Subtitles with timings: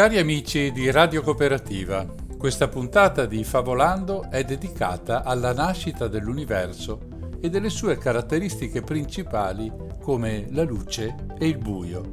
[0.00, 2.06] Cari amici di Radio Cooperativa,
[2.38, 7.00] questa puntata di Favolando è dedicata alla nascita dell'universo
[7.38, 12.12] e delle sue caratteristiche principali come la luce e il buio.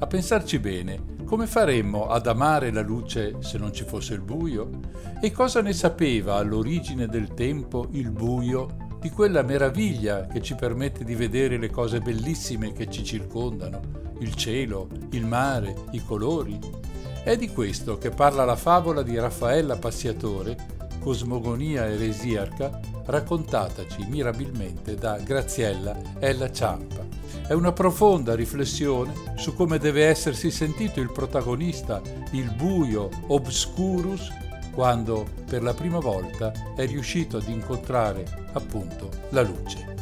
[0.00, 4.80] A pensarci bene, come faremmo ad amare la luce se non ci fosse il buio?
[5.20, 11.04] E cosa ne sapeva all'origine del tempo il buio di quella meraviglia che ci permette
[11.04, 13.80] di vedere le cose bellissime che ci circondano,
[14.18, 16.81] il cielo, il mare, i colori,
[17.24, 20.56] è di questo che parla la favola di Raffaella Passiatore,
[20.98, 27.06] Cosmogonia eresiarca, raccontataci mirabilmente da Graziella Ella Ciampa.
[27.46, 32.00] È una profonda riflessione su come deve essersi sentito il protagonista,
[32.32, 34.28] il buio obscurus,
[34.72, 39.94] quando per la prima volta è riuscito ad incontrare appunto la luce.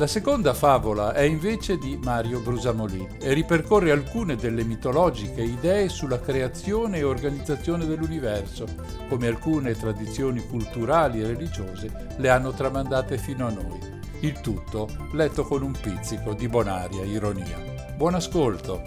[0.00, 6.18] La seconda favola è invece di Mario Brusamolin e ripercorre alcune delle mitologiche idee sulla
[6.18, 8.64] creazione e organizzazione dell'universo,
[9.10, 13.78] come alcune tradizioni culturali e religiose le hanno tramandate fino a noi.
[14.20, 17.58] Il tutto letto con un pizzico di bonaria ironia.
[17.94, 18.80] Buon ascolto!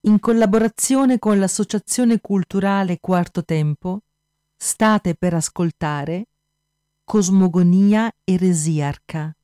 [0.00, 4.00] In collaborazione con l'Associazione Culturale Quarto Tempo,
[4.56, 6.28] State per ascoltare
[7.06, 9.36] Cosmogonia eresiarca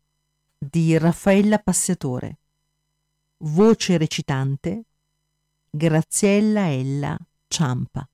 [0.59, 2.39] di Raffaella Passiatore.
[3.37, 4.85] Voce recitante
[5.71, 7.17] Graziella Ella
[7.49, 8.09] Ciampa.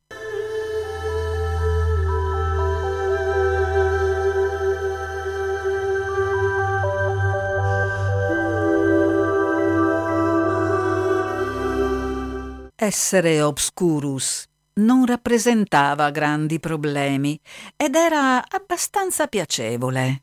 [12.74, 17.38] Essere obscurus non rappresentava grandi problemi
[17.76, 20.22] ed era abbastanza piacevole.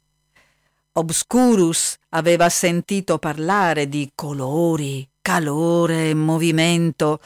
[0.94, 7.20] Obscurus aveva sentito parlare di colori, calore e movimento,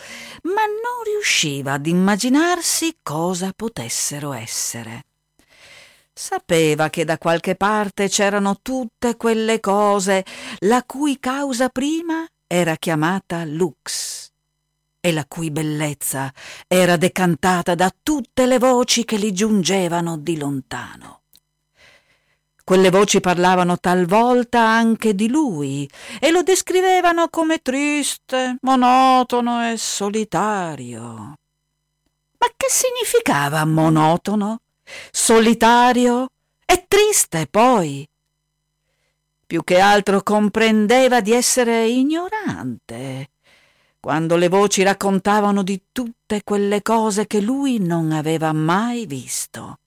[0.44, 5.04] ma non riusciva ad immaginarsi cosa potessero essere.
[6.14, 10.26] Sapeva che da qualche parte c'erano tutte quelle cose
[10.60, 14.27] la cui causa prima era chiamata lux
[15.08, 16.34] e la cui bellezza
[16.68, 21.22] era decantata da tutte le voci che gli giungevano di lontano.
[22.62, 31.06] Quelle voci parlavano talvolta anche di lui e lo descrivevano come triste, monotono e solitario.
[32.40, 34.60] Ma che significava monotono,
[35.10, 36.28] solitario
[36.66, 38.06] e triste poi?
[39.48, 43.30] Più che altro comprendeva di essere ignorante
[44.08, 49.80] quando le voci raccontavano di tutte quelle cose che lui non aveva mai visto.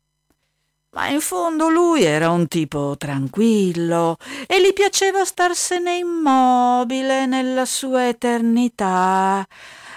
[0.91, 8.09] Ma in fondo lui era un tipo tranquillo e gli piaceva starsene immobile nella sua
[8.09, 9.43] eternità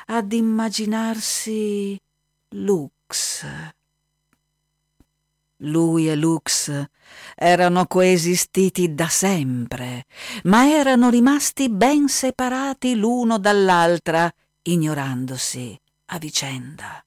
[0.05, 1.99] ad immaginarsi
[2.51, 3.45] Lux.
[5.57, 6.71] Lui e Lux
[7.35, 10.05] erano coesistiti da sempre,
[10.43, 14.31] ma erano rimasti ben separati l'uno dall'altra,
[14.61, 17.03] ignorandosi a vicenda.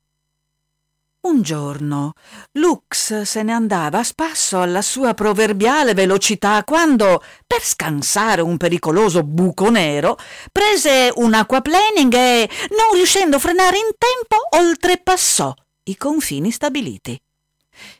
[1.27, 2.13] Un giorno
[2.53, 9.25] Lux se ne andava a spasso alla sua proverbiale velocità quando, per scansare un pericoloso
[9.25, 10.17] buco nero,
[10.53, 15.53] prese un aquaplaning e, non riuscendo a frenare in tempo, oltrepassò
[15.85, 17.21] i confini stabiliti.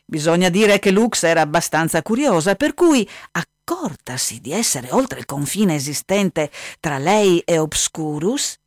[0.05, 5.75] Bisogna dire che Lux era abbastanza curiosa, per cui, accortasi di essere oltre il confine
[5.75, 8.57] esistente tra lei e Obscurus,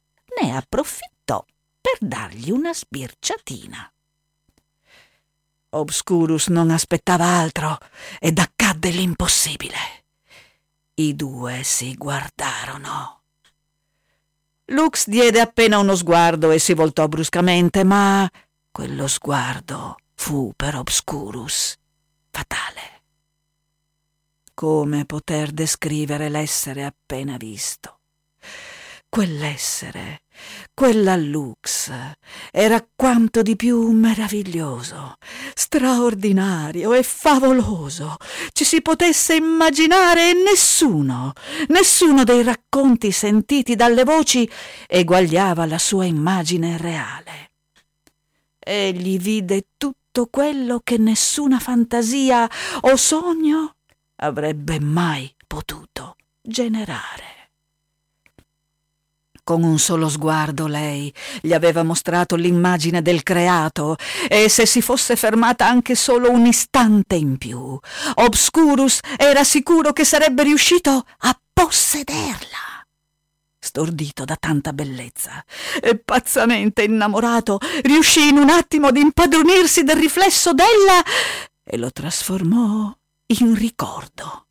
[0.40, 1.44] ne approfittò
[1.80, 3.92] per dargli una sbirciatina.
[5.70, 7.78] Obscurus non aspettava altro
[8.18, 9.76] ed accadde l'impossibile.
[10.94, 13.22] I due si guardarono.
[14.66, 18.28] Lux diede appena uno sguardo e si voltò bruscamente, ma
[18.70, 21.76] quello sguardo fu per Obscurus
[22.30, 23.04] fatale.
[24.52, 28.00] Come poter descrivere l'essere appena visto?
[29.10, 30.22] quell'essere,
[30.72, 31.90] quella Lux,
[32.52, 35.16] era quanto di più meraviglioso,
[35.52, 38.14] straordinario e favoloso
[38.52, 41.32] ci si potesse immaginare e nessuno,
[41.70, 44.48] nessuno dei racconti sentiti dalle voci
[44.86, 47.50] eguagliava la sua immagine reale.
[48.60, 52.48] Egli vide tutto quello che nessuna fantasia
[52.80, 53.76] o sogno
[54.16, 57.38] avrebbe mai potuto generare.
[59.42, 63.96] Con un solo sguardo lei gli aveva mostrato l'immagine del creato
[64.28, 67.78] e se si fosse fermata anche solo un istante in più,
[68.14, 72.69] Obscurus era sicuro che sarebbe riuscito a possederla.
[73.62, 75.44] Stordito da tanta bellezza
[75.80, 81.02] e pazzamente innamorato, riuscì in un attimo ad impadronirsi del riflesso della
[81.62, 82.92] e lo trasformò
[83.26, 84.46] in ricordo.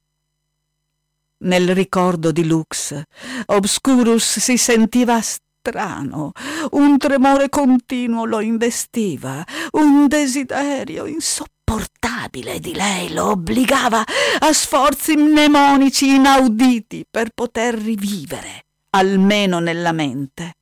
[1.40, 3.02] Nel ricordo di Lux,
[3.48, 6.32] Obscurus si sentiva strano,
[6.72, 14.04] un tremore continuo lo investiva, un desiderio insopportabile di lei lo obbligava
[14.40, 20.56] a sforzi mnemonici inauditi per poter rivivere, almeno nella mente,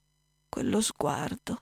[0.50, 1.62] quello sguardo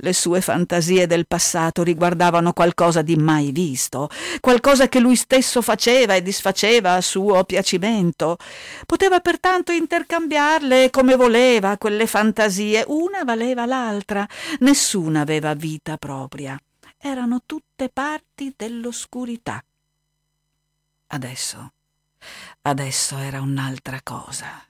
[0.00, 4.10] le sue fantasie del passato riguardavano qualcosa di mai visto,
[4.40, 8.36] qualcosa che lui stesso faceva e disfaceva a suo piacimento.
[8.84, 14.28] Poteva pertanto intercambiarle come voleva quelle fantasie, una valeva l'altra,
[14.60, 16.60] nessuna aveva vita propria.
[16.98, 19.62] Erano tutte parti dell'oscurità.
[21.08, 21.72] Adesso,
[22.62, 24.66] adesso era un'altra cosa.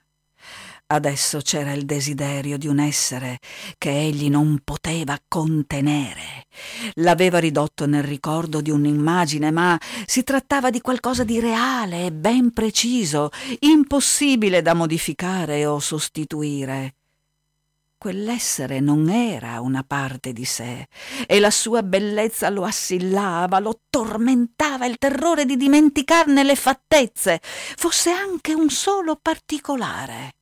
[0.88, 3.38] Adesso c'era il desiderio di un essere
[3.76, 6.46] che egli non poteva contenere.
[6.94, 9.76] L'aveva ridotto nel ricordo di un'immagine, ma
[10.06, 16.94] si trattava di qualcosa di reale e ben preciso, impossibile da modificare o sostituire.
[18.06, 20.87] Quell'essere non era una parte di sé
[21.26, 28.11] e la sua bellezza lo assillava, lo tormentava il terrore di dimenticarne le fattezze, fosse
[28.11, 30.35] anche un solo particolare.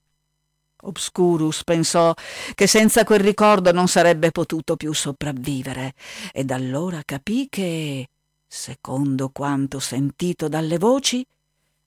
[0.82, 2.12] Obscurus pensò
[2.54, 5.94] che senza quel ricordo non sarebbe potuto più sopravvivere
[6.32, 8.06] ed allora capì che,
[8.46, 11.26] secondo quanto sentito dalle voci,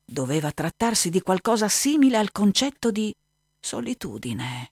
[0.03, 3.15] doveva trattarsi di qualcosa simile al concetto di
[3.59, 4.71] solitudine.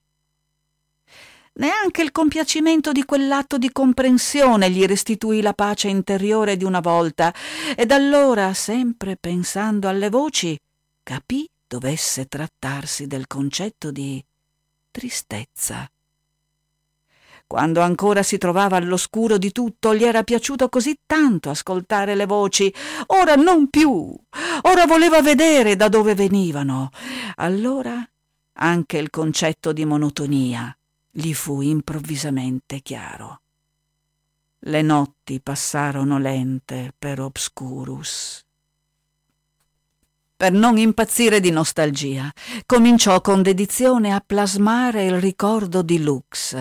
[1.58, 7.34] Neanche il compiacimento di quell'atto di comprensione gli restituì la pace interiore di una volta,
[7.78, 10.60] ed allora, sempre pensando alle voci,
[11.02, 14.22] capì dovesse trattarsi del concetto di
[14.92, 15.90] tristezza.
[17.48, 22.74] Quando ancora si trovava all'oscuro di tutto, gli era piaciuto così tanto ascoltare le voci.
[23.08, 24.14] Ora non più.
[24.64, 26.90] Ora voleva vedere da dove venivano.
[27.36, 28.06] Allora
[28.58, 30.76] anche il concetto di monotonia
[31.18, 33.40] gli fu improvvisamente chiaro.
[34.60, 38.44] Le notti passarono lente per Obscurus.
[40.36, 42.30] Per non impazzire di nostalgia,
[42.66, 46.58] cominciò con dedizione a plasmare il ricordo di Lux.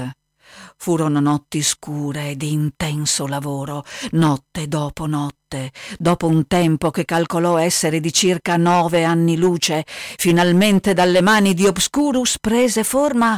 [0.77, 5.73] Furono notti scure di intenso lavoro, notte dopo notte.
[5.99, 11.67] Dopo un tempo che calcolò essere di circa nove anni luce, finalmente dalle mani di
[11.67, 13.37] Obscurus prese forma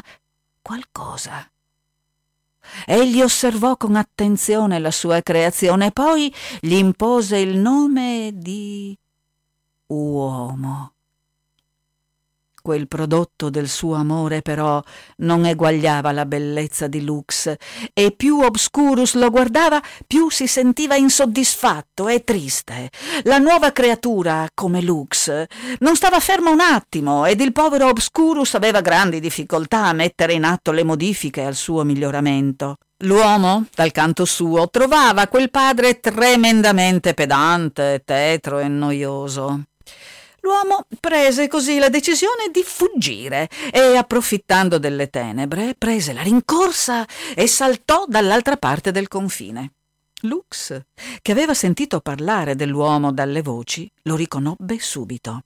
[0.66, 1.48] qualcosa.
[2.86, 8.98] Egli osservò con attenzione la sua creazione, poi gli impose il nome di
[9.86, 10.95] uomo.
[12.66, 14.82] Quel prodotto del suo amore però
[15.18, 17.54] non eguagliava la bellezza di Lux
[17.92, 22.90] e più Obscurus lo guardava più si sentiva insoddisfatto e triste.
[23.22, 25.44] La nuova creatura, come Lux,
[25.78, 30.42] non stava ferma un attimo ed il povero Obscurus aveva grandi difficoltà a mettere in
[30.42, 32.78] atto le modifiche al suo miglioramento.
[33.04, 39.66] L'uomo, dal canto suo, trovava quel padre tremendamente pedante, tetro e noioso.
[40.46, 47.48] L'uomo prese così la decisione di fuggire e, approfittando delle tenebre, prese la rincorsa e
[47.48, 49.72] saltò dall'altra parte del confine.
[50.20, 50.80] Lux,
[51.20, 55.42] che aveva sentito parlare dell'uomo dalle voci, lo riconobbe subito.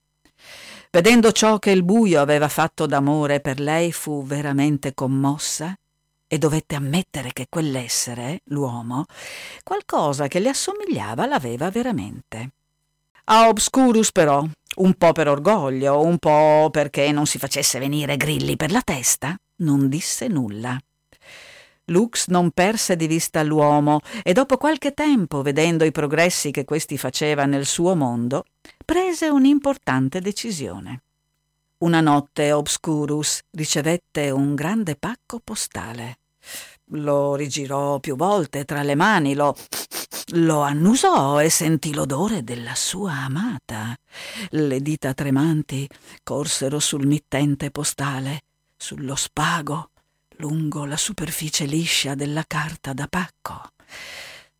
[0.91, 5.75] Vedendo ciò che il buio aveva fatto d'amore per lei, fu veramente commossa
[6.27, 9.05] e dovette ammettere che quell'essere, l'uomo,
[9.63, 12.51] qualcosa che le assomigliava l'aveva veramente.
[13.25, 18.55] A Obscurus però, un po' per orgoglio, un po' perché non si facesse venire grilli
[18.55, 20.77] per la testa, non disse nulla.
[21.85, 26.97] Lux non perse di vista l'uomo e dopo qualche tempo, vedendo i progressi che questi
[26.97, 28.45] faceva nel suo mondo,
[28.85, 31.01] prese un'importante decisione.
[31.79, 36.19] Una notte Obscurus ricevette un grande pacco postale.
[36.93, 39.55] Lo rigirò più volte tra le mani, lo,
[40.33, 43.95] lo annusò e sentì l'odore della sua amata.
[44.49, 45.87] Le dita tremanti
[46.23, 48.43] corsero sul mittente postale,
[48.75, 49.89] sullo spago,
[50.37, 53.71] lungo la superficie liscia della carta da pacco.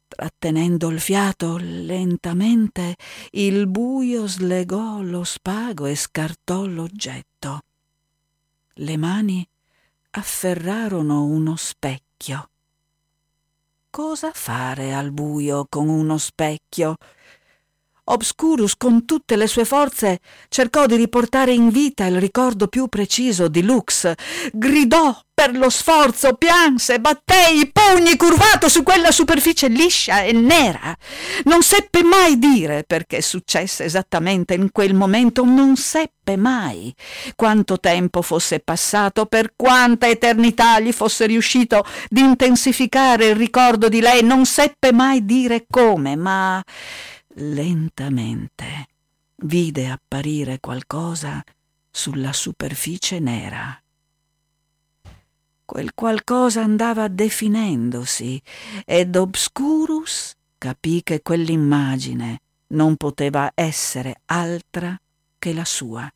[0.08, 2.96] Trattenendo il fiato lentamente,
[3.32, 7.62] il buio slegò lo spago e scartò l'oggetto.
[8.74, 9.48] Le mani
[10.12, 12.51] afferrarono uno specchio.
[13.94, 16.96] Cosa fare al buio con uno specchio?
[18.04, 23.48] Obscurus con tutte le sue forze cercò di riportare in vita il ricordo più preciso
[23.48, 24.12] di Lux.
[24.52, 30.96] Gridò per lo sforzo, pianse, batté i pugni curvato su quella superficie liscia e nera.
[31.46, 36.94] Non seppe mai dire perché successe esattamente in quel momento, non seppe mai
[37.36, 44.00] quanto tempo fosse passato, per quanta eternità gli fosse riuscito di intensificare il ricordo di
[44.00, 46.64] lei, non seppe mai dire come, ma
[47.36, 48.88] Lentamente
[49.44, 51.42] vide apparire qualcosa
[51.90, 53.82] sulla superficie nera.
[55.64, 58.42] Quel qualcosa andava definendosi
[58.86, 65.00] ed Obscurus capì che quell'immagine non poteva essere altra
[65.40, 66.12] che la sua.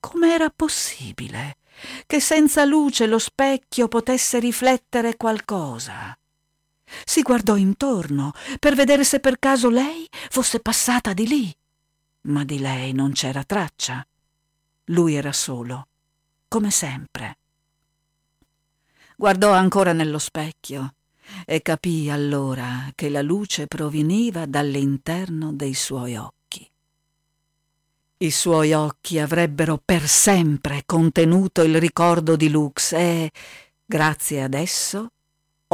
[0.00, 1.58] Com'era possibile
[2.06, 6.16] che senza luce lo specchio potesse riflettere qualcosa?
[7.04, 11.56] Si guardò intorno per vedere se per caso lei fosse passata di lì,
[12.22, 14.06] ma di lei non c'era traccia.
[14.86, 15.86] Lui era solo,
[16.48, 17.38] come sempre.
[19.16, 20.94] Guardò ancora nello specchio
[21.46, 26.68] e capì allora che la luce proveniva dall'interno dei suoi occhi.
[28.18, 33.30] I suoi occhi avrebbero per sempre contenuto il ricordo di Lux e,
[33.84, 35.10] grazie ad esso,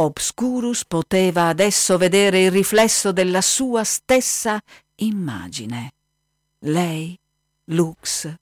[0.00, 4.60] Obscurus poteva adesso vedere il riflesso della sua stessa
[4.96, 5.92] immagine.
[6.60, 7.18] Lei,
[7.64, 8.32] Lux,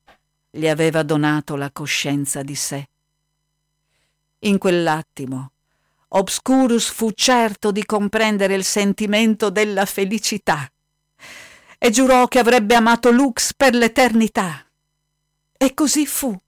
[0.51, 2.89] gli aveva donato la coscienza di sé.
[4.41, 5.53] In quell'attimo,
[6.09, 10.71] Obscurus fu certo di comprendere il sentimento della felicità
[11.79, 14.63] e giurò che avrebbe amato Lux per l'eternità.
[15.57, 16.39] E così fu,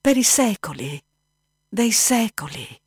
[0.00, 1.02] per i secoli
[1.68, 2.79] dei secoli.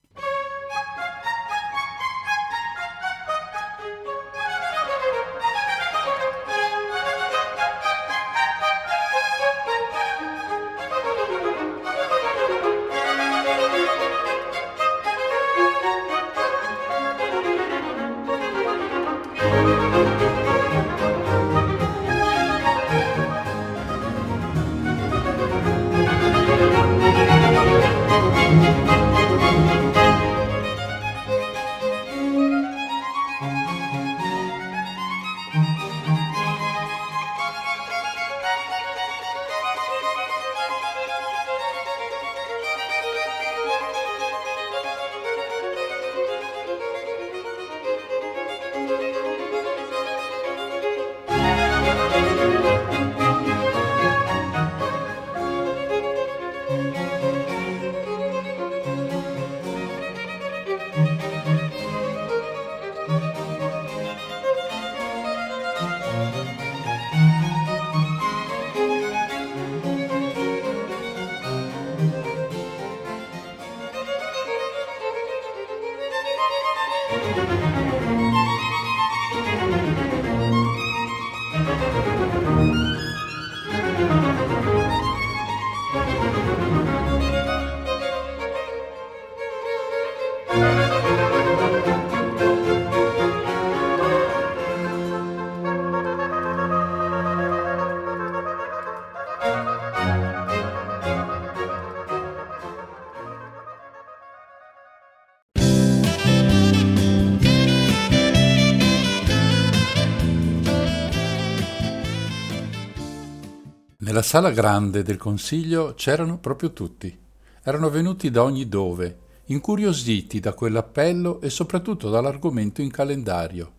[114.23, 117.15] Sala grande del consiglio c'erano proprio tutti.
[117.61, 123.71] Erano venuti da ogni dove, incuriositi da quell'appello e soprattutto dall'argomento in calendario.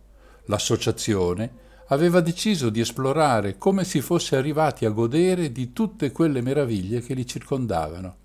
[0.45, 7.01] L'associazione aveva deciso di esplorare come si fosse arrivati a godere di tutte quelle meraviglie
[7.01, 8.15] che li circondavano.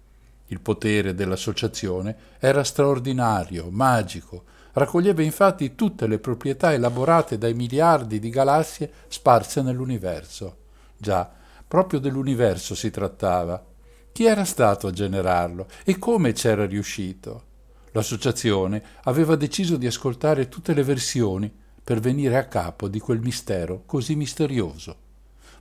[0.47, 8.31] Il potere dell'associazione era straordinario, magico, raccoglieva infatti tutte le proprietà elaborate dai miliardi di
[8.31, 10.57] galassie sparse nell'universo.
[10.97, 11.39] Già,
[11.71, 13.65] Proprio dell'universo si trattava.
[14.11, 17.45] Chi era stato a generarlo e come c'era riuscito?
[17.93, 21.49] L'associazione aveva deciso di ascoltare tutte le versioni
[21.85, 24.97] per venire a capo di quel mistero così misterioso.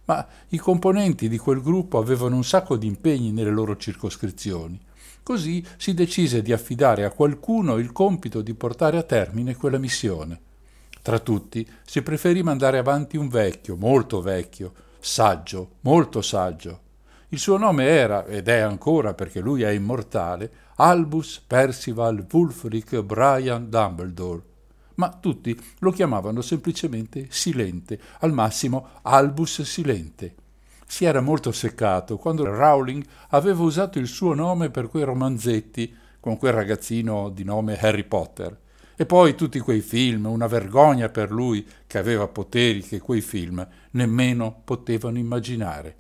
[0.05, 4.81] Ma i componenti di quel gruppo avevano un sacco di impegni nelle loro circoscrizioni.
[5.21, 10.41] Così si decise di affidare a qualcuno il compito di portare a termine quella missione.
[11.03, 16.81] Tra tutti si preferì mandare avanti un vecchio, molto vecchio, saggio, molto saggio,
[17.31, 23.69] il suo nome era, ed è ancora perché lui è immortale, Albus Percival Wulfric Brian
[23.69, 24.41] Dumbledore,
[24.95, 30.35] ma tutti lo chiamavano semplicemente Silente, al massimo Albus Silente.
[30.87, 36.35] Si era molto seccato quando Rowling aveva usato il suo nome per quei romanzetti con
[36.35, 38.57] quel ragazzino di nome Harry Potter.
[38.99, 43.65] E poi tutti quei film, una vergogna per lui che aveva poteri che quei film
[43.91, 45.99] nemmeno potevano immaginare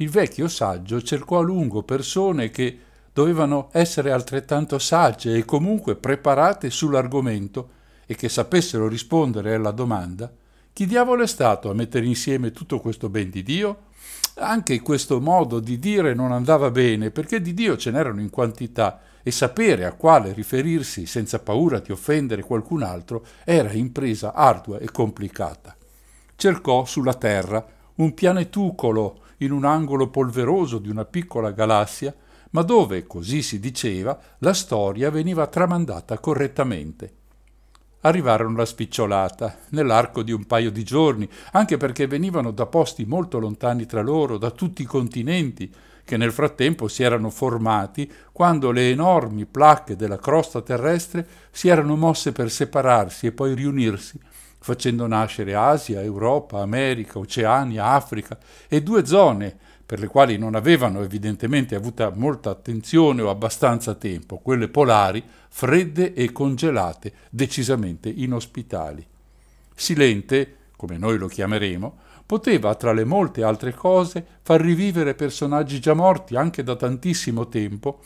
[0.00, 2.78] il vecchio saggio cercò a lungo persone che
[3.12, 7.68] dovevano essere altrettanto sagge e comunque preparate sull'argomento
[8.06, 10.32] e che sapessero rispondere alla domanda
[10.72, 13.88] chi diavolo è stato a mettere insieme tutto questo ben di Dio?
[14.36, 19.00] Anche questo modo di dire non andava bene perché di Dio ce n'erano in quantità
[19.22, 24.90] e sapere a quale riferirsi senza paura di offendere qualcun altro era impresa ardua e
[24.90, 25.76] complicata.
[26.36, 27.64] Cercò sulla terra
[27.96, 32.14] un pianetucolo in un angolo polveroso di una piccola galassia,
[32.50, 37.14] ma dove, così si diceva, la storia veniva tramandata correttamente.
[38.00, 43.38] Arrivarono la spicciolata, nell'arco di un paio di giorni, anche perché venivano da posti molto
[43.38, 45.70] lontani tra loro, da tutti i continenti,
[46.04, 51.96] che nel frattempo si erano formati quando le enormi placche della crosta terrestre si erano
[51.96, 54.18] mosse per separarsi e poi riunirsi
[54.62, 58.38] facendo nascere Asia, Europa, America, Oceania, Africa
[58.68, 59.56] e due zone
[59.90, 66.14] per le quali non avevano evidentemente avuta molta attenzione o abbastanza tempo, quelle polari, fredde
[66.14, 69.04] e congelate, decisamente inospitali.
[69.74, 71.96] Silente, come noi lo chiameremo,
[72.30, 78.00] poteva, tra le molte altre cose, far rivivere personaggi già morti anche da tantissimo tempo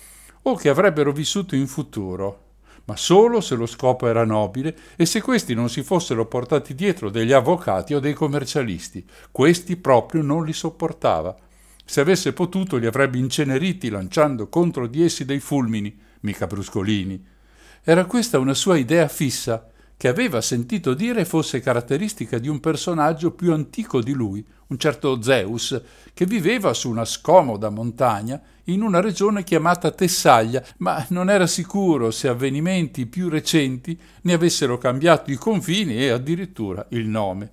[0.45, 2.53] o che avrebbero vissuto in futuro,
[2.87, 7.11] ma solo se lo scopo era nobile e se questi non si fossero portati dietro
[7.11, 9.07] degli avvocati o dei commercialisti.
[9.31, 11.37] Questi proprio non li sopportava.
[11.85, 17.23] Se avesse potuto li avrebbe inceneriti lanciando contro di essi dei fulmini, mica bruscolini.
[17.83, 23.33] Era questa una sua idea fissa, che aveva sentito dire fosse caratteristica di un personaggio
[23.33, 25.80] più antico di lui, un certo Zeus,
[26.12, 32.11] che viveva su una scomoda montagna in una regione chiamata Tessaglia, ma non era sicuro
[32.11, 37.50] se avvenimenti più recenti ne avessero cambiato i confini e addirittura il nome.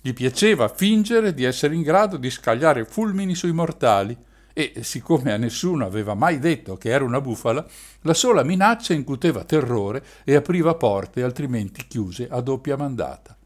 [0.00, 4.16] Gli piaceva fingere di essere in grado di scagliare fulmini sui mortali,
[4.52, 7.66] e siccome a nessuno aveva mai detto che era una bufala,
[8.02, 13.36] la sola minaccia incuteva terrore e apriva porte altrimenti chiuse a doppia mandata.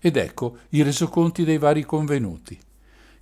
[0.00, 2.58] Ed ecco i resoconti dei vari convenuti.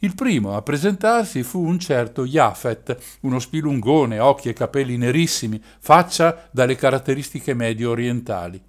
[0.01, 6.49] Il primo a presentarsi fu un certo Jafet, uno spilungone, occhi e capelli nerissimi, faccia
[6.51, 8.63] dalle caratteristiche medio orientali.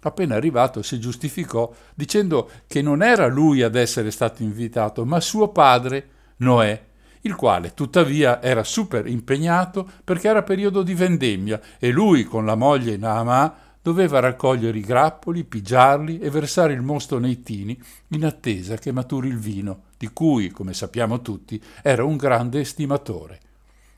[0.00, 5.48] Appena arrivato si giustificò dicendo che non era lui ad essere stato invitato, ma suo
[5.48, 6.82] padre, Noè,
[7.26, 12.54] il quale tuttavia era super impegnato perché era periodo di vendemmia e lui con la
[12.54, 18.76] moglie Naamà doveva raccogliere i grappoli, pigiarli e versare il mosto nei tini in attesa
[18.76, 23.40] che maturi il vino, di cui, come sappiamo tutti, era un grande estimatore.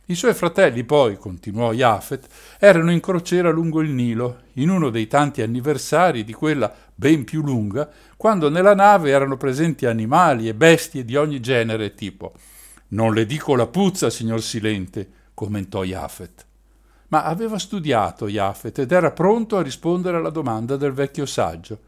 [0.07, 2.27] I suoi fratelli poi, continuò Jafet,
[2.59, 7.43] erano in crociera lungo il Nilo, in uno dei tanti anniversari di quella ben più
[7.43, 12.35] lunga, quando nella nave erano presenti animali e bestie di ogni genere e tipo.
[12.89, 16.47] Non le dico la puzza, signor Silente, commentò Jafet.
[17.09, 21.79] Ma aveva studiato Jafet ed era pronto a rispondere alla domanda del vecchio saggio.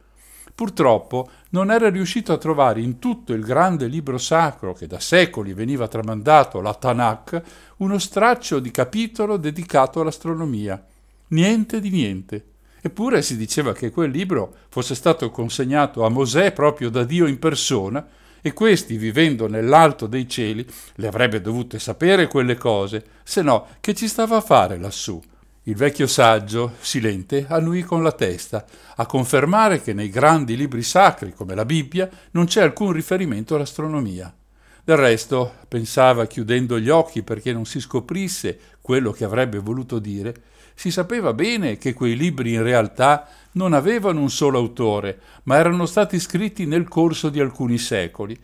[0.54, 5.52] Purtroppo non era riuscito a trovare in tutto il grande libro sacro che da secoli
[5.52, 7.42] veniva tramandato, la Tanakh,
[7.76, 10.84] uno straccio di capitolo dedicato all'astronomia.
[11.28, 12.44] Niente di niente.
[12.80, 17.38] Eppure si diceva che quel libro fosse stato consegnato a Mosè proprio da Dio in
[17.38, 18.04] persona
[18.48, 23.94] e questi, vivendo nell'alto dei cieli, le avrebbe dovute sapere quelle cose, se no che
[23.94, 25.20] ci stava a fare lassù?
[25.64, 28.64] Il vecchio saggio, silente, annui con la testa,
[28.96, 34.34] a confermare che nei grandi libri sacri, come la Bibbia, non c'è alcun riferimento all'astronomia.
[34.82, 40.34] Del resto, pensava chiudendo gli occhi perché non si scoprisse quello che avrebbe voluto dire,
[40.78, 45.86] si sapeva bene che quei libri in realtà non avevano un solo autore, ma erano
[45.86, 48.38] stati scritti nel corso di alcuni secoli.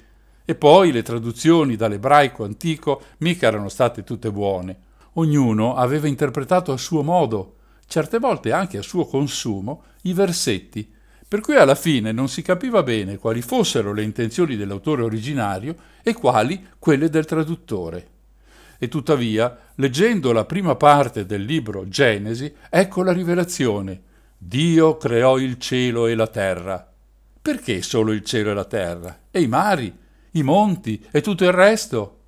[0.44, 4.76] E poi le traduzioni dall'ebraico antico mica erano state tutte buone.
[5.12, 7.54] Ognuno aveva interpretato a suo modo,
[7.86, 10.92] certe volte anche a suo consumo, i versetti,
[11.28, 16.12] per cui alla fine non si capiva bene quali fossero le intenzioni dell'autore originario e
[16.14, 18.13] quali quelle del traduttore.
[18.84, 23.98] E tuttavia, leggendo la prima parte del libro Genesi, ecco la rivelazione.
[24.36, 26.86] Dio creò il cielo e la terra.
[27.40, 29.20] Perché solo il cielo e la terra?
[29.30, 29.90] E i mari?
[30.32, 32.18] i monti e tutto il resto.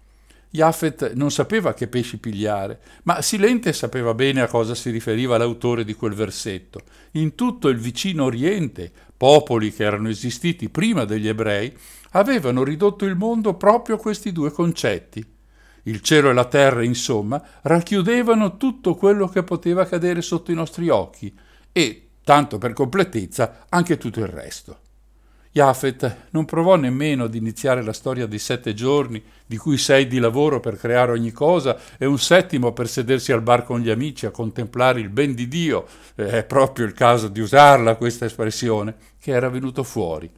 [0.48, 5.84] Jaffet non sapeva che pesci pigliare, ma Silente sapeva bene a cosa si riferiva l'autore
[5.84, 6.80] di quel versetto.
[7.12, 11.76] In tutto il vicino Oriente, popoli che erano esistiti prima degli ebrei,
[12.12, 15.34] avevano ridotto il mondo proprio a questi due concetti.
[15.86, 20.88] Il cielo e la terra, insomma, racchiudevano tutto quello che poteva cadere sotto i nostri
[20.88, 21.32] occhi
[21.70, 24.78] e, tanto per completezza, anche tutto il resto.
[25.52, 30.18] Jafet non provò nemmeno ad iniziare la storia dei sette giorni, di cui sei di
[30.18, 34.26] lavoro per creare ogni cosa e un settimo per sedersi al bar con gli amici
[34.26, 39.30] a contemplare il ben di Dio, è proprio il caso di usarla questa espressione, che
[39.30, 40.28] era venuto fuori.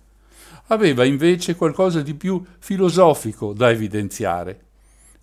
[0.67, 4.67] Aveva invece qualcosa di più filosofico da evidenziare.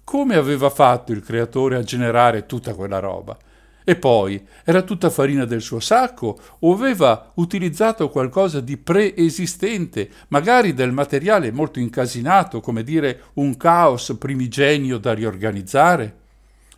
[0.05, 3.35] Come aveva fatto il creatore a generare tutta quella roba?
[3.83, 10.75] E poi, era tutta farina del suo sacco o aveva utilizzato qualcosa di preesistente, magari
[10.75, 16.17] del materiale molto incasinato, come dire un caos primigenio da riorganizzare?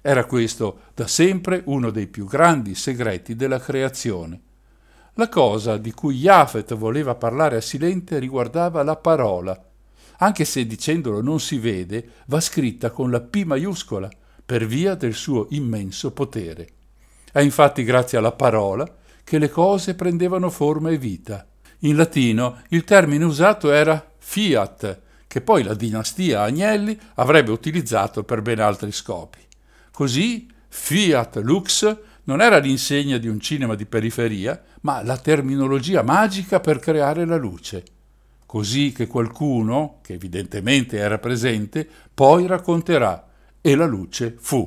[0.02, 4.40] Era questo da sempre uno dei più grandi segreti della creazione.
[5.16, 9.62] La cosa di cui Jafet voleva parlare a Silente riguardava la parola,
[10.18, 14.10] anche se dicendolo non si vede, va scritta con la P maiuscola,
[14.46, 16.70] per via del suo immenso potere.
[17.32, 18.90] È infatti grazie alla parola
[19.24, 21.46] che le cose prendevano forma e vita.
[21.80, 28.42] In latino il termine usato era fiat, che poi la dinastia Agnelli avrebbe utilizzato per
[28.42, 29.40] ben altri scopi.
[29.92, 36.62] Così fiat lux non era l'insegna di un cinema di periferia, ma la terminologia magica
[36.62, 37.84] per creare la luce.
[38.48, 43.28] Così che qualcuno, che evidentemente era presente, poi racconterà
[43.62, 44.66] e la luce fu.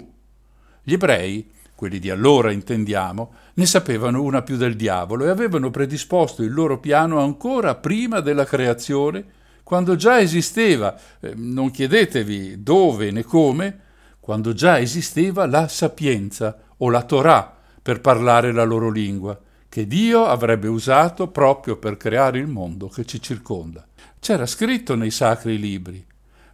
[0.82, 6.42] Gli ebrei quelli di allora intendiamo, ne sapevano una più del diavolo e avevano predisposto
[6.42, 9.24] il loro piano ancora prima della creazione,
[9.62, 13.80] quando già esisteva, eh, non chiedetevi dove né come,
[14.20, 20.26] quando già esisteva la sapienza o la Torah per parlare la loro lingua, che Dio
[20.26, 23.86] avrebbe usato proprio per creare il mondo che ci circonda.
[24.18, 26.08] C'era scritto nei sacri libri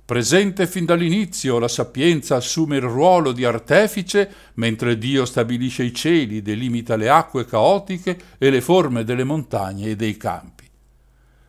[0.07, 6.42] Presente fin dall'inizio, la sapienza assume il ruolo di artefice, mentre Dio stabilisce i cieli,
[6.42, 10.65] delimita le acque caotiche e le forme delle montagne e dei campi.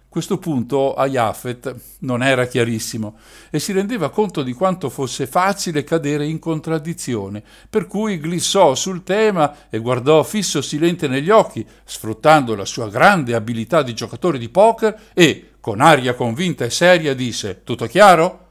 [0.10, 3.18] Questo punto a Jafet non era chiarissimo
[3.50, 9.04] e si rendeva conto di quanto fosse facile cadere in contraddizione, per cui glissò sul
[9.04, 14.50] tema e guardò fisso Silente negli occhi, sfruttando la sua grande abilità di giocatore di
[14.50, 18.47] poker e, con aria convinta e seria, disse Tutto chiaro?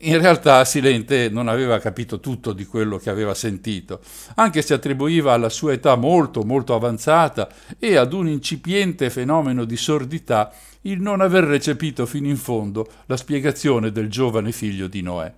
[0.00, 4.00] In realtà Silente non aveva capito tutto di quello che aveva sentito,
[4.36, 7.48] anche se attribuiva alla sua età molto molto avanzata
[7.80, 13.16] e ad un incipiente fenomeno di sordità il non aver recepito fino in fondo la
[13.16, 15.34] spiegazione del giovane figlio di Noè.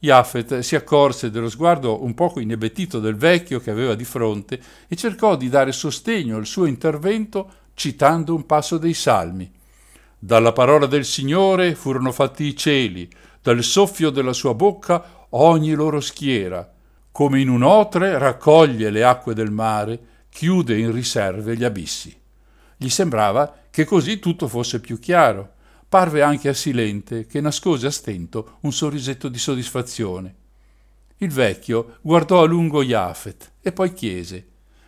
[0.00, 4.96] Jafet si accorse dello sguardo un poco inebetito del vecchio che aveva di fronte e
[4.96, 9.50] cercò di dare sostegno al suo intervento citando un passo dei Salmi.
[10.20, 13.08] Dalla parola del Signore furono fatti i cieli,
[13.42, 16.70] dal soffio della sua bocca ogni loro schiera,
[17.10, 22.16] come in un otre raccoglie le acque del mare, chiude in riserve gli abissi.
[22.76, 25.54] Gli sembrava che così tutto fosse più chiaro.
[25.88, 30.34] Parve anche a Silente, che nascose a stento un sorrisetto di soddisfazione.
[31.16, 34.46] Il vecchio guardò a lungo Jafet e poi chiese: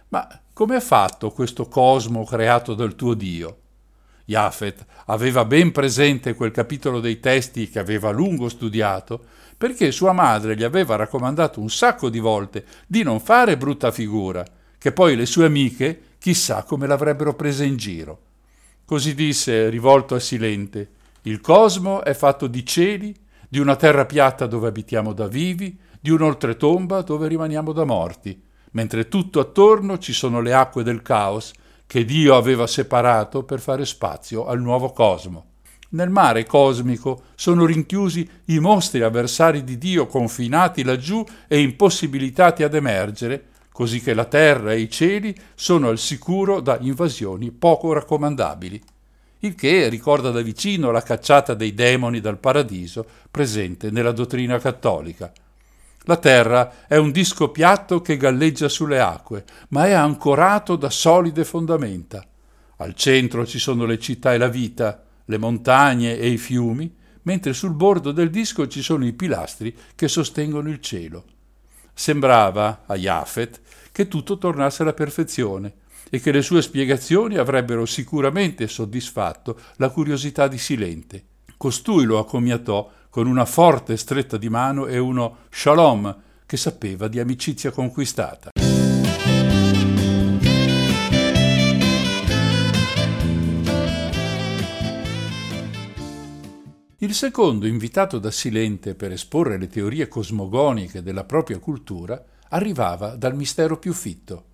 [0.08, 3.60] Ma come ha fatto questo cosmo creato dal tuo Dio?
[4.30, 9.24] Jafet aveva ben presente quel capitolo dei testi che aveva a lungo studiato,
[9.58, 14.44] perché sua madre gli aveva raccomandato un sacco di volte di non fare brutta figura,
[14.78, 18.20] che poi le sue amiche chissà come l'avrebbero presa in giro.
[18.84, 20.90] Così disse, rivolto a Silente,
[21.22, 23.12] il cosmo è fatto di cieli,
[23.48, 28.40] di una terra piatta dove abitiamo da vivi, di un'oltretomba dove rimaniamo da morti,
[28.72, 31.52] mentre tutto attorno ci sono le acque del caos
[31.90, 35.46] che Dio aveva separato per fare spazio al nuovo cosmo.
[35.88, 42.74] Nel mare cosmico sono rinchiusi i mostri avversari di Dio confinati laggiù e impossibilitati ad
[42.74, 48.81] emergere, così che la terra e i cieli sono al sicuro da invasioni poco raccomandabili.
[49.40, 55.33] il che ricorda da vicino la cacciata dei demoni dal paradiso presente nella dottrina cattolica.
[56.11, 61.44] La terra è un disco piatto che galleggia sulle acque, ma è ancorato da solide
[61.44, 62.27] fondamenta.
[62.79, 66.92] Al centro ci sono le città e la vita, le montagne e i fiumi,
[67.23, 71.27] mentre sul bordo del disco ci sono i pilastri che sostengono il cielo.
[71.94, 73.61] Sembrava a Jafet
[73.92, 75.75] che tutto tornasse alla perfezione
[76.11, 81.25] e che le sue spiegazioni avrebbero sicuramente soddisfatto la curiosità di Silente.
[81.57, 87.18] Costui lo accomiatò con una forte stretta di mano e uno shalom che sapeva di
[87.18, 88.51] amicizia conquistata.
[97.03, 103.35] Il secondo, invitato da Silente per esporre le teorie cosmogoniche della propria cultura, arrivava dal
[103.35, 104.44] mistero più fitto.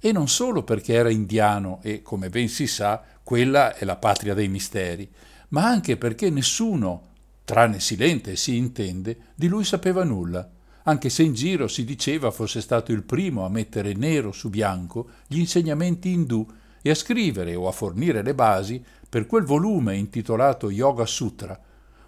[0.00, 4.34] E non solo perché era indiano e, come ben si sa, quella è la patria
[4.34, 5.10] dei misteri,
[5.48, 7.08] ma anche perché nessuno,
[7.50, 10.48] tranne Silente si intende, di lui sapeva nulla,
[10.84, 15.08] anche se in giro si diceva fosse stato il primo a mettere nero su bianco
[15.26, 16.46] gli insegnamenti indù
[16.80, 21.60] e a scrivere o a fornire le basi per quel volume intitolato Yoga Sutra,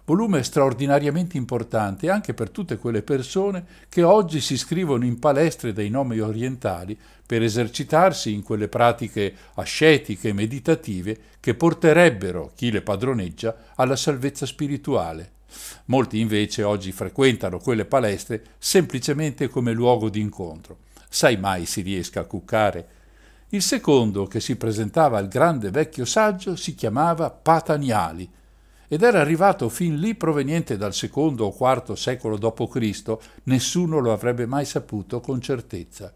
[0.05, 5.89] volume straordinariamente importante anche per tutte quelle persone che oggi si iscrivono in palestre dei
[5.89, 13.71] nomi orientali per esercitarsi in quelle pratiche ascetiche e meditative che porterebbero chi le padroneggia
[13.75, 15.32] alla salvezza spirituale.
[15.85, 20.77] Molti invece oggi frequentano quelle palestre semplicemente come luogo di incontro.
[21.09, 22.87] Sai mai si riesca a cuccare?
[23.49, 28.27] Il secondo che si presentava al grande vecchio saggio si chiamava Pataniali
[28.87, 34.45] ed era arrivato fin lì proveniente dal secondo o quarto secolo d.C., nessuno lo avrebbe
[34.45, 36.13] mai saputo con certezza.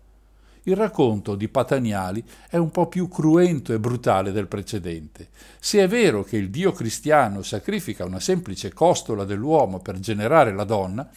[0.68, 5.30] Il racconto di Pataniali è un po' più cruento e brutale del precedente.
[5.60, 10.66] Se è vero che il dio cristiano sacrifica una semplice costola dell'uomo per generare la
[10.66, 11.10] donna,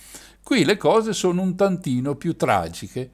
[0.42, 3.10] qui le cose sono un tantino più tragiche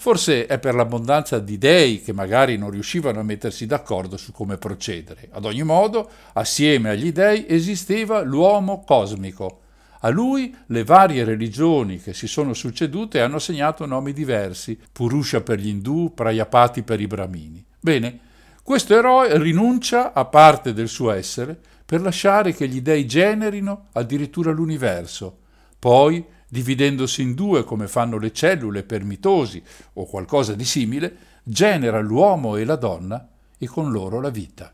[0.00, 4.56] Forse è per l'abbondanza di dei che magari non riuscivano a mettersi d'accordo su come
[4.56, 5.28] procedere.
[5.32, 9.62] Ad ogni modo, assieme agli dei esisteva l'uomo cosmico.
[10.00, 15.58] A lui le varie religioni che si sono succedute hanno segnato nomi diversi, Purusha per
[15.58, 17.64] gli indù, Prayapati per i brahmini.
[17.80, 18.20] Bene,
[18.62, 24.52] questo eroe rinuncia a parte del suo essere per lasciare che gli dei generino addirittura
[24.52, 25.38] l'universo.
[25.78, 29.62] Poi dividendosi in due come fanno le cellule per mitosi
[29.94, 34.72] o qualcosa di simile, genera l'uomo e la donna e con loro la vita.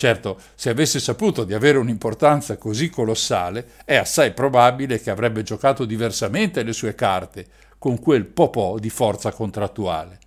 [0.00, 5.84] Certo, se avesse saputo di avere un'importanza così colossale, è assai probabile che avrebbe giocato
[5.84, 7.46] diversamente le sue carte,
[7.78, 10.20] con quel popò di forza contrattuale.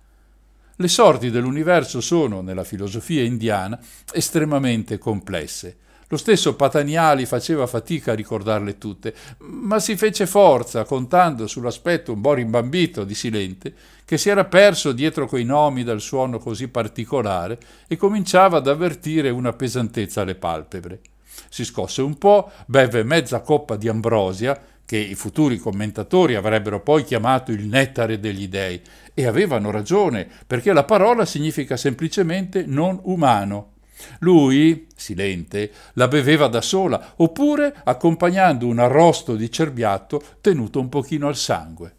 [0.76, 3.80] Le sorti dell'universo sono, nella filosofia indiana,
[4.12, 5.76] estremamente complesse
[6.12, 12.20] lo stesso Pataniali faceva fatica a ricordarle tutte, ma si fece forza, contando sull'aspetto un
[12.20, 13.72] po' rimbambito di Silente,
[14.04, 19.30] che si era perso dietro quei nomi dal suono così particolare e cominciava ad avvertire
[19.30, 21.00] una pesantezza alle palpebre.
[21.48, 27.04] Si scosse un po', beve mezza coppa di ambrosia, che i futuri commentatori avrebbero poi
[27.04, 28.82] chiamato il nettare degli dei,
[29.14, 33.71] e avevano ragione, perché la parola significa semplicemente non umano,
[34.20, 41.28] lui, silente, la beveva da sola, oppure accompagnando un arrosto di cerbiatto tenuto un pochino
[41.28, 41.94] al sangue.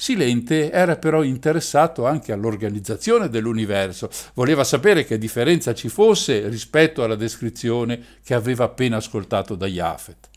[0.00, 7.16] Silente era però interessato anche all'organizzazione dell'universo, voleva sapere che differenza ci fosse rispetto alla
[7.16, 10.30] descrizione che aveva appena ascoltato da Jafet.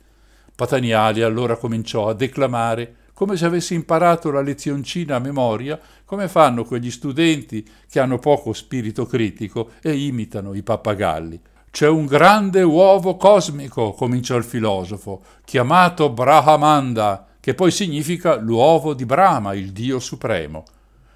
[0.53, 6.65] Pataniali allora cominciò a declamare come se avessi imparato la lezioncina a memoria, come fanno
[6.65, 11.39] quegli studenti che hanno poco spirito critico e imitano i pappagalli.
[11.69, 19.05] C'è un grande uovo cosmico, cominciò il filosofo, chiamato Brahmanda, che poi significa l'uovo di
[19.05, 20.63] Brahma, il Dio supremo.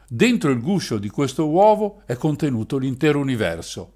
[0.07, 3.91] Dentro il guscio di questo uovo è contenuto l'intero universo.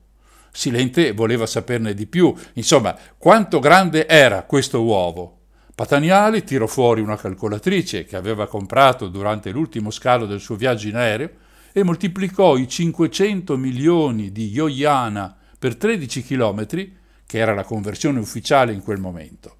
[0.51, 5.40] Silente voleva saperne di più, insomma, quanto grande era questo uovo.
[5.73, 10.95] Pataniali tirò fuori una calcolatrice che aveva comprato durante l'ultimo scalo del suo viaggio in
[10.95, 11.29] aereo
[11.71, 18.73] e moltiplicò i 500 milioni di yoyana per 13 chilometri, che era la conversione ufficiale
[18.73, 19.55] in quel momento.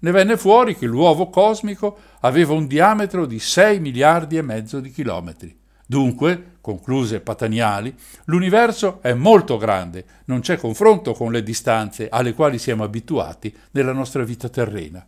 [0.00, 4.90] Ne venne fuori che l'uovo cosmico aveva un diametro di 6 miliardi e mezzo di
[4.90, 5.56] chilometri.
[5.86, 12.58] Dunque, concluse Pataniali, l'universo è molto grande, non c'è confronto con le distanze alle quali
[12.58, 15.06] siamo abituati nella nostra vita terrena.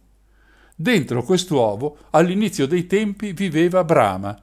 [0.78, 4.38] Dentro quest'uovo, all'inizio dei tempi, viveva Brahma.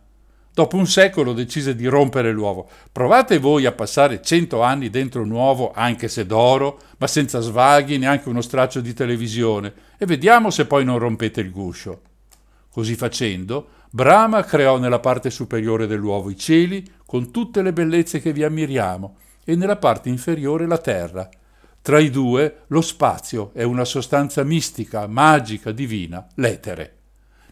[0.52, 2.68] Dopo un secolo decise di rompere l'uovo.
[2.92, 8.00] Provate voi a passare cento anni dentro un uovo, anche se d'oro, ma senza svaghi,
[8.00, 12.02] neanche uno straccio di televisione, e vediamo se poi non rompete il guscio.
[12.72, 18.34] Così facendo, Brahma creò nella parte superiore dell'uovo i cieli, con tutte le bellezze che
[18.34, 21.30] vi ammiriamo, e nella parte inferiore la terra.
[21.84, 27.00] Tra i due lo spazio è una sostanza mistica, magica, divina, l'etere.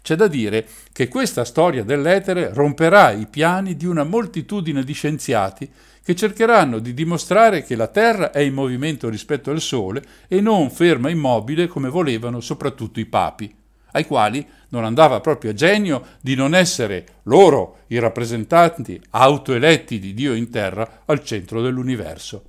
[0.01, 5.69] C'è da dire che questa storia dell'etere romperà i piani di una moltitudine di scienziati
[6.01, 10.71] che cercheranno di dimostrare che la Terra è in movimento rispetto al Sole e non
[10.71, 13.53] ferma immobile come volevano soprattutto i papi,
[13.91, 20.13] ai quali non andava proprio a genio di non essere loro i rappresentanti autoeletti di
[20.13, 22.45] Dio in terra al centro dell'universo.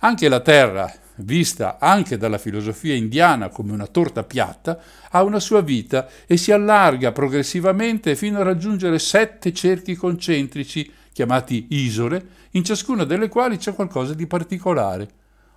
[0.00, 4.78] Anche la Terra, vista anche dalla filosofia indiana come una torta piatta,
[5.10, 11.66] ha una sua vita e si allarga progressivamente fino a raggiungere sette cerchi concentrici, chiamati
[11.70, 15.08] isole, in ciascuna delle quali c'è qualcosa di particolare.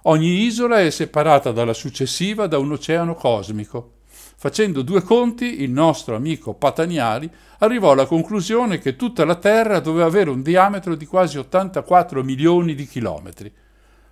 [0.04, 3.96] Ogni isola è separata dalla successiva da un oceano cosmico.
[4.42, 10.06] Facendo due conti, il nostro amico Pataniali arrivò alla conclusione che tutta la Terra doveva
[10.06, 13.54] avere un diametro di quasi 84 milioni di chilometri.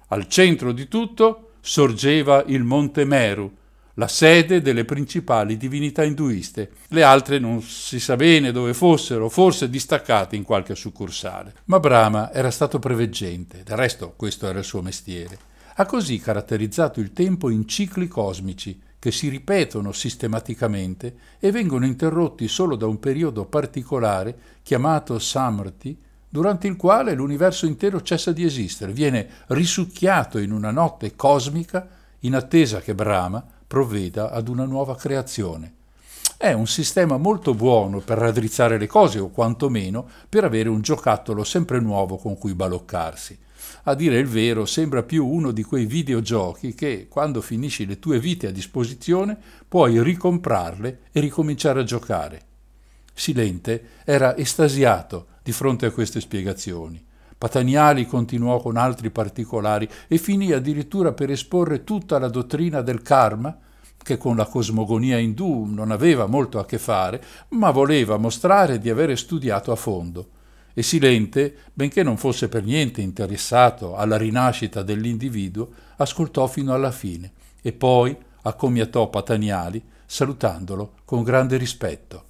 [0.09, 3.53] Al centro di tutto sorgeva il Monte Meru,
[3.95, 6.71] la sede delle principali divinità induiste.
[6.89, 11.55] Le altre non si sa bene dove fossero, forse distaccate in qualche succursale.
[11.65, 15.37] Ma Brahma era stato preveggente, del resto questo era il suo mestiere.
[15.75, 22.47] Ha così caratterizzato il tempo in cicli cosmici che si ripetono sistematicamente e vengono interrotti
[22.47, 25.97] solo da un periodo particolare chiamato Samrti,
[26.37, 31.87] durante il quale l'universo intero cessa di esistere, viene risucchiato in una notte cosmica
[32.19, 35.73] in attesa che Brahma provveda ad una nuova creazione.
[36.37, 41.43] È un sistema molto buono per raddrizzare le cose o quantomeno per avere un giocattolo
[41.43, 43.35] sempre nuovo con cui baloccarsi.
[43.85, 48.19] A dire il vero, sembra più uno di quei videogiochi che, quando finisci le tue
[48.19, 49.35] vite a disposizione,
[49.67, 52.41] puoi ricomprarle e ricominciare a giocare.
[53.11, 57.01] Silente era estasiato di fronte a queste spiegazioni.
[57.37, 63.57] Pataniali continuò con altri particolari e finì addirittura per esporre tutta la dottrina del karma,
[63.95, 68.89] che con la cosmogonia indù non aveva molto a che fare, ma voleva mostrare di
[68.89, 70.31] avere studiato a fondo.
[70.73, 77.31] E Silente, benché non fosse per niente interessato alla rinascita dell'individuo, ascoltò fino alla fine
[77.61, 82.25] e poi accomiatò Pataniali salutandolo con grande rispetto.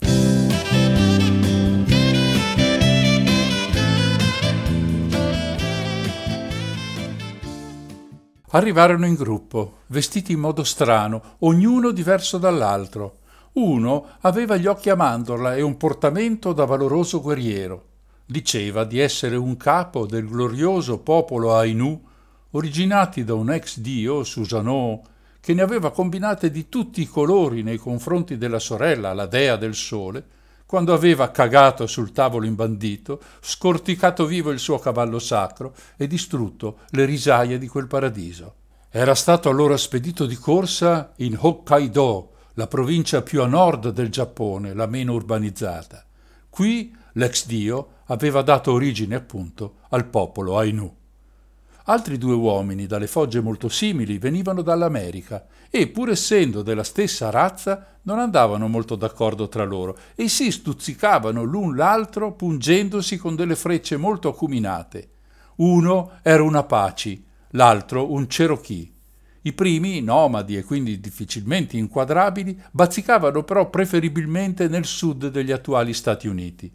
[8.51, 13.17] Arrivarono in gruppo, vestiti in modo strano, ognuno diverso dall'altro.
[13.53, 17.85] Uno aveva gli occhi a mandorla e un portamento da valoroso guerriero.
[18.25, 22.01] Diceva di essere un capo del glorioso popolo Ainu,
[22.51, 25.01] originati da un ex dio, Susanoo,
[25.41, 29.75] che ne aveva combinate di tutti i colori nei confronti della sorella, la dea del
[29.75, 30.25] sole,
[30.67, 37.05] quando aveva cagato sul tavolo imbandito, scorticato vivo il suo cavallo sacro e distrutto le
[37.05, 38.55] risaie di quel paradiso.
[38.89, 44.73] Era stato allora spedito di corsa in Hokkaido, la provincia più a nord del Giappone,
[44.73, 46.05] la meno urbanizzata.
[46.49, 50.95] Qui l'ex dio aveva dato origine appunto al popolo Ainu.
[51.89, 57.99] Altri due uomini, dalle fogge molto simili, venivano dall'America e, pur essendo della stessa razza,
[58.01, 63.95] non andavano molto d'accordo tra loro e si stuzzicavano l'un l'altro pungendosi con delle frecce
[63.95, 65.11] molto acuminate.
[65.57, 67.21] Uno era un Apache,
[67.51, 68.91] l'altro un Cherokee.
[69.43, 76.27] I primi, nomadi e quindi difficilmente inquadrabili, bazzicavano però preferibilmente nel sud degli attuali Stati
[76.27, 76.69] Uniti.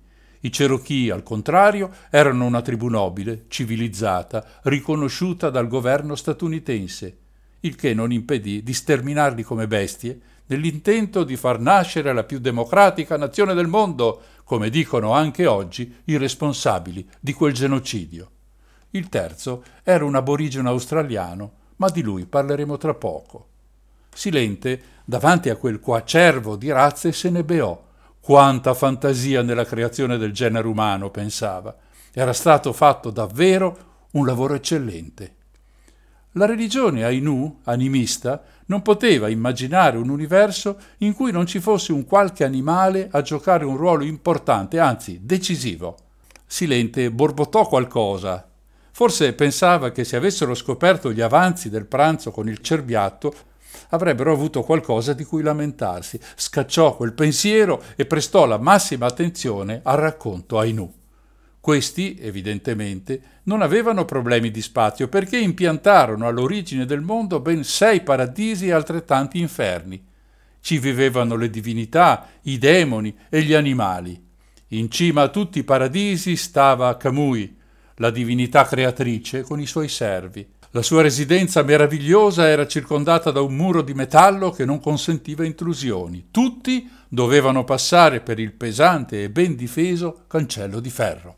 [0.45, 7.17] I Cherokee, al contrario, erano una tribù nobile, civilizzata, riconosciuta dal governo statunitense,
[7.61, 13.17] il che non impedì di sterminarli come bestie nell'intento di far nascere la più democratica
[13.17, 18.31] nazione del mondo, come dicono anche oggi i responsabili di quel genocidio.
[18.91, 23.47] Il terzo era un aborigeno australiano, ma di lui parleremo tra poco.
[24.13, 27.91] Silente, davanti a quel quacervo di razze, se ne beò
[28.23, 31.75] quanta fantasia nella creazione del genere umano, pensava.
[32.13, 35.35] Era stato fatto davvero un lavoro eccellente.
[36.33, 42.05] La religione Ainu, animista, non poteva immaginare un universo in cui non ci fosse un
[42.05, 45.97] qualche animale a giocare un ruolo importante, anzi decisivo.
[46.47, 48.49] Silente borbottò qualcosa.
[48.93, 53.35] Forse pensava che se avessero scoperto gli avanzi del pranzo con il cerbiatto
[53.93, 56.19] avrebbero avuto qualcosa di cui lamentarsi.
[56.35, 60.93] Scacciò quel pensiero e prestò la massima attenzione al racconto Ainu.
[61.61, 68.67] Questi, evidentemente, non avevano problemi di spazio perché impiantarono all'origine del mondo ben sei paradisi
[68.67, 70.05] e altrettanti inferni.
[70.61, 74.21] Ci vivevano le divinità, i demoni e gli animali.
[74.69, 77.57] In cima a tutti i paradisi stava Kamui,
[77.97, 80.45] la divinità creatrice, con i suoi servi.
[80.75, 86.29] La sua residenza meravigliosa era circondata da un muro di metallo che non consentiva intrusioni.
[86.31, 91.37] Tutti dovevano passare per il pesante e ben difeso cancello di ferro.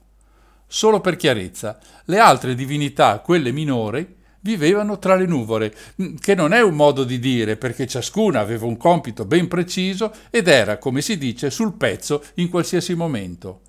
[0.68, 4.07] Solo per chiarezza, le altre divinità, quelle minori,
[4.39, 8.66] vivevano tra le nuvole, mm, che non è un modo di dire perché ciascuna aveva
[8.66, 13.62] un compito ben preciso ed era, come si dice, sul pezzo in qualsiasi momento.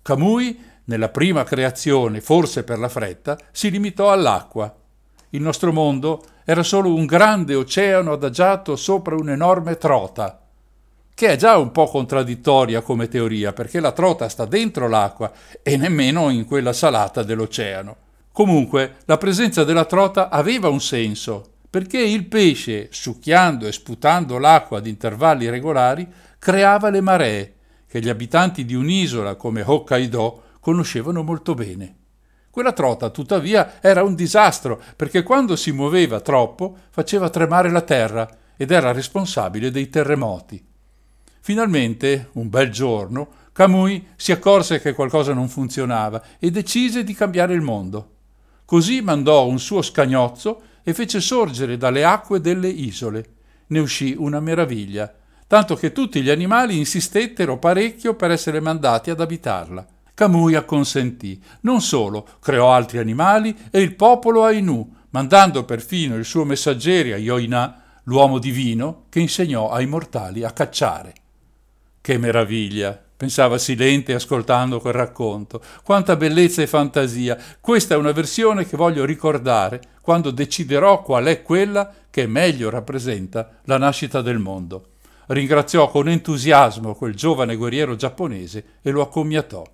[0.00, 4.74] Kamui, nella prima creazione, forse per la fretta, si limitò all'acqua
[5.34, 10.40] il nostro mondo era solo un grande oceano adagiato sopra un'enorme trota,
[11.14, 15.76] che è già un po' contraddittoria come teoria, perché la trota sta dentro l'acqua e
[15.76, 17.96] nemmeno in quella salata dell'oceano.
[18.32, 24.78] Comunque, la presenza della trota aveva un senso, perché il pesce, succhiando e sputando l'acqua
[24.78, 26.06] ad intervalli regolari,
[26.38, 27.54] creava le maree,
[27.86, 31.96] che gli abitanti di un'isola come Hokkaido conoscevano molto bene.
[32.52, 38.28] Quella trota, tuttavia, era un disastro, perché quando si muoveva troppo faceva tremare la terra
[38.58, 40.62] ed era responsabile dei terremoti.
[41.40, 47.54] Finalmente, un bel giorno, Kamui si accorse che qualcosa non funzionava e decise di cambiare
[47.54, 48.10] il mondo.
[48.66, 53.24] Così mandò un suo scagnozzo e fece sorgere dalle acque delle isole.
[53.68, 55.10] Ne uscì una meraviglia,
[55.46, 59.86] tanto che tutti gli animali insistettero parecchio per essere mandati ad abitarla.
[60.22, 61.42] Kamui acconsentì.
[61.62, 67.18] Non solo, creò altri animali e il popolo Ainu, mandando perfino il suo messaggero a
[67.18, 71.12] Yoina, l'uomo divino, che insegnò ai mortali a cacciare.
[72.00, 73.02] Che meraviglia!
[73.16, 75.60] pensava Silente ascoltando quel racconto.
[75.82, 77.36] Quanta bellezza e fantasia!
[77.60, 83.58] Questa è una versione che voglio ricordare quando deciderò qual è quella che meglio rappresenta
[83.64, 84.90] la nascita del mondo.
[85.26, 89.64] Ringraziò con entusiasmo quel giovane guerriero giapponese e lo accommiatò.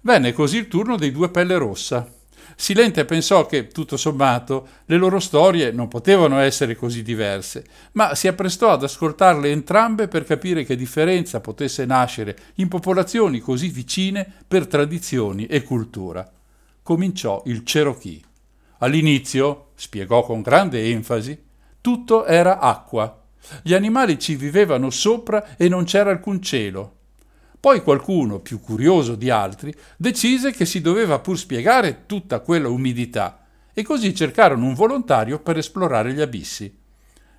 [0.00, 2.08] Venne così il turno dei due pelle rossa.
[2.56, 8.26] Silente pensò che, tutto sommato, le loro storie non potevano essere così diverse, ma si
[8.26, 14.66] apprestò ad ascoltarle entrambe per capire che differenza potesse nascere in popolazioni così vicine per
[14.66, 16.28] tradizioni e cultura.
[16.82, 18.20] Cominciò il Cherokee.
[18.78, 21.40] All'inizio, spiegò con grande enfasi,
[21.80, 23.24] tutto era acqua.
[23.62, 26.97] Gli animali ci vivevano sopra e non c'era alcun cielo.
[27.60, 33.46] Poi qualcuno, più curioso di altri, decise che si doveva pur spiegare tutta quella umidità
[33.72, 36.72] e così cercarono un volontario per esplorare gli abissi.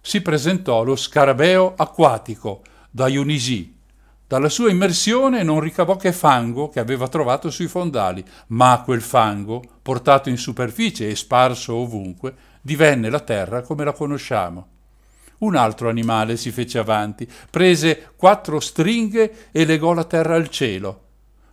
[0.02, 3.78] Si presentò lo scarabeo acquatico da Ionisi.
[4.28, 9.62] Dalla sua immersione non ricavò che fango che aveva trovato sui fondali, ma quel fango,
[9.82, 14.68] portato in superficie e sparso ovunque, divenne la terra come la conosciamo.
[15.40, 21.04] Un altro animale si fece avanti, prese quattro stringhe e legò la terra al cielo.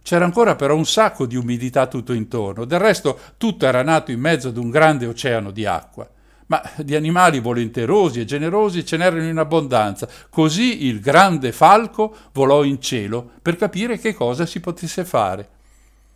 [0.03, 4.21] C'era ancora però un sacco di umidità tutto intorno, del resto tutto era nato in
[4.21, 6.09] mezzo ad un grande oceano di acqua.
[6.49, 12.63] Ma di animali volenterosi e generosi ce n'erano in abbondanza, così il grande falco volò
[12.63, 15.49] in cielo per capire che cosa si potesse fare.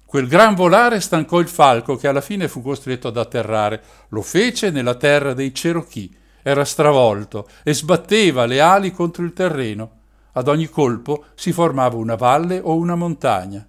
[0.07, 3.81] Quel gran volare stancò il falco che alla fine fu costretto ad atterrare.
[4.09, 9.99] Lo fece nella terra dei Cherokee era stravolto e sbatteva le ali contro il terreno.
[10.33, 13.67] Ad ogni colpo si formava una valle o una montagna.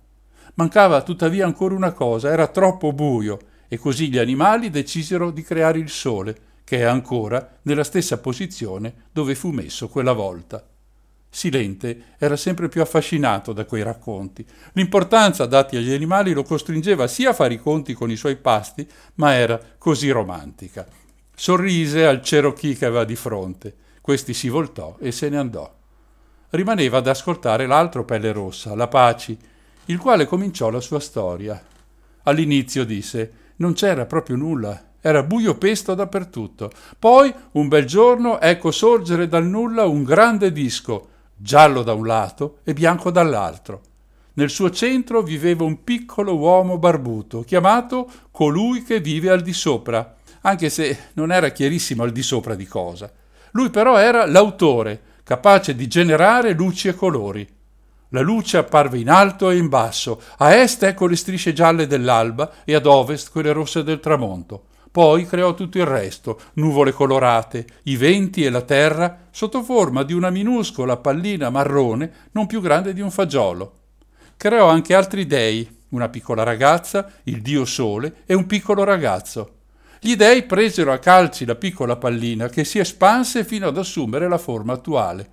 [0.55, 5.80] Mancava tuttavia ancora una cosa, era troppo buio, e così gli animali decisero di creare
[5.80, 10.65] il sole, che è ancora nella stessa posizione dove fu messo quella volta.
[11.34, 14.45] Silente era sempre più affascinato da quei racconti.
[14.74, 18.86] L'importanza dati agli animali lo costringeva sia a fare i conti con i suoi pasti,
[19.15, 20.86] ma era così romantica.
[21.42, 23.76] Sorrise al Cherokee che aveva di fronte.
[24.00, 25.74] Questi si voltò e se ne andò.
[26.52, 29.36] Rimaneva ad ascoltare l'altro pelle rossa, l'Apache,
[29.86, 31.60] il quale cominciò la sua storia.
[32.26, 36.70] All'inizio disse: Non c'era proprio nulla, era buio pesto dappertutto.
[37.00, 42.60] Poi, un bel giorno, ecco sorgere dal nulla un grande disco, giallo da un lato
[42.64, 43.82] e bianco dall'altro.
[44.34, 50.18] Nel suo centro viveva un piccolo uomo barbuto, chiamato colui che vive al di sopra
[50.42, 53.12] anche se non era chiarissimo al di sopra di cosa.
[53.52, 57.48] Lui però era l'autore, capace di generare luci e colori.
[58.10, 62.52] La luce apparve in alto e in basso, a est ecco le strisce gialle dell'alba
[62.66, 64.66] e ad ovest quelle rosse del tramonto.
[64.92, 70.12] Poi creò tutto il resto, nuvole colorate, i venti e la terra, sotto forma di
[70.12, 73.74] una minuscola pallina marrone non più grande di un fagiolo.
[74.36, 79.60] Creò anche altri dei, una piccola ragazza, il dio sole e un piccolo ragazzo.
[80.04, 84.39] Gli dei presero a calci la piccola pallina che si espanse fino ad assumere la
[84.39, 85.30] forma attuale.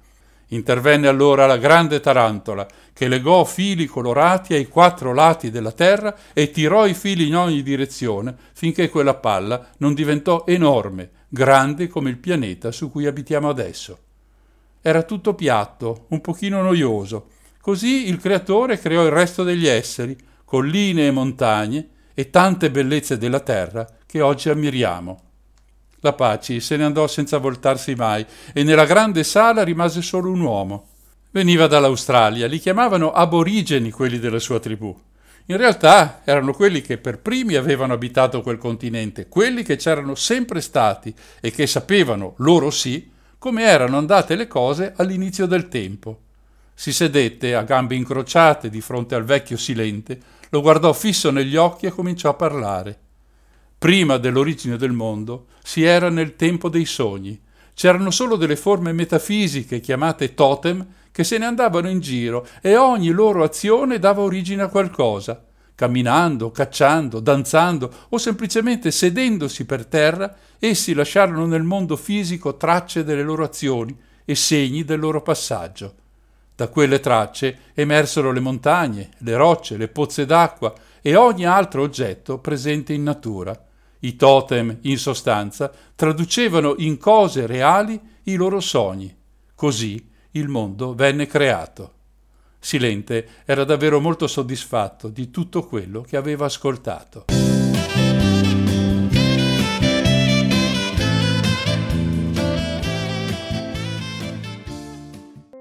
[0.48, 6.50] Intervenne allora la grande tarantola, che legò fili colorati ai quattro lati della terra e
[6.50, 12.18] tirò i fili in ogni direzione finché quella palla non diventò enorme, grande come il
[12.18, 13.98] pianeta su cui abitiamo adesso.
[14.82, 17.28] Era tutto piatto, un pochino noioso.
[17.62, 20.14] Così il creatore creò il resto degli esseri,
[20.44, 25.20] colline e montagne e tante bellezze della terra che oggi ammiriamo.
[26.00, 30.40] La Paci se ne andò senza voltarsi mai e nella grande sala rimase solo un
[30.40, 30.88] uomo.
[31.30, 34.98] Veniva dall'Australia, li chiamavano aborigeni quelli della sua tribù.
[35.46, 40.62] In realtà erano quelli che per primi avevano abitato quel continente, quelli che c'erano sempre
[40.62, 46.20] stati e che sapevano, loro sì, come erano andate le cose all'inizio del tempo.
[46.72, 51.84] Si sedette a gambe incrociate di fronte al vecchio silente, lo guardò fisso negli occhi
[51.84, 53.00] e cominciò a parlare.
[53.78, 57.40] Prima dell'origine del mondo si era nel tempo dei sogni.
[57.74, 63.10] C'erano solo delle forme metafisiche chiamate totem che se ne andavano in giro e ogni
[63.10, 65.44] loro azione dava origine a qualcosa.
[65.76, 73.22] Camminando, cacciando, danzando o semplicemente sedendosi per terra, essi lasciarono nel mondo fisico tracce delle
[73.22, 75.94] loro azioni e segni del loro passaggio.
[76.56, 82.38] Da quelle tracce emersero le montagne, le rocce, le pozze d'acqua e ogni altro oggetto
[82.38, 83.66] presente in natura.
[84.00, 89.14] I totem, in sostanza, traducevano in cose reali i loro sogni.
[89.54, 91.94] Così il mondo venne creato.
[92.60, 97.24] Silente era davvero molto soddisfatto di tutto quello che aveva ascoltato.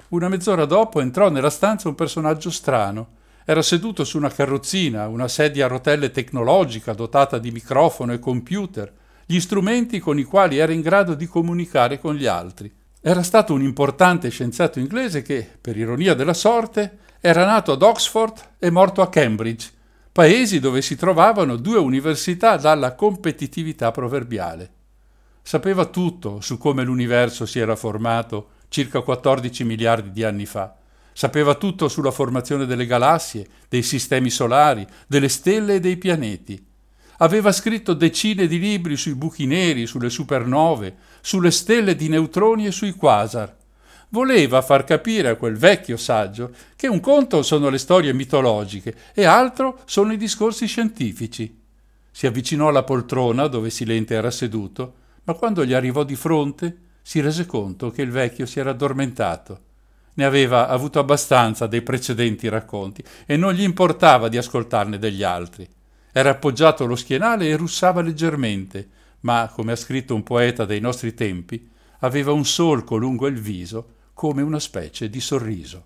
[0.09, 3.07] Una mezz'ora dopo entrò nella stanza un personaggio strano,
[3.49, 8.93] era seduto su una carrozzina, una sedia a rotelle tecnologica dotata di microfono e computer,
[9.25, 12.69] gli strumenti con i quali era in grado di comunicare con gli altri.
[12.99, 18.55] Era stato un importante scienziato inglese che, per ironia della sorte, era nato ad Oxford
[18.59, 19.71] e morto a Cambridge,
[20.11, 24.71] paesi dove si trovavano due università dalla competitività proverbiale.
[25.41, 30.76] Sapeva tutto su come l'universo si era formato circa 14 miliardi di anni fa
[31.17, 36.63] Sapeva tutto sulla formazione delle galassie, dei sistemi solari, delle stelle e dei pianeti.
[37.17, 42.71] Aveva scritto decine di libri sui buchi neri, sulle supernove, sulle stelle di neutroni e
[42.71, 43.51] sui quasar.
[44.09, 49.25] Voleva far capire a quel vecchio saggio che un conto sono le storie mitologiche e
[49.25, 51.61] altro sono i discorsi scientifici.
[52.11, 54.93] Si avvicinò alla poltrona dove Silente era seduto,
[55.23, 59.61] ma quando gli arrivò di fronte si rese conto che il vecchio si era addormentato
[60.17, 65.67] ne aveva avuto abbastanza dei precedenti racconti e non gli importava di ascoltarne degli altri.
[66.11, 68.89] Era appoggiato allo schienale e russava leggermente,
[69.21, 73.93] ma, come ha scritto un poeta dei nostri tempi, aveva un solco lungo il viso
[74.13, 75.85] come una specie di sorriso.